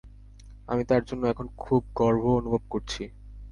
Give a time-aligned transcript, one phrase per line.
[0.67, 3.03] আমি তার জন্য এখন খুব গর্ব অনুভব করছি।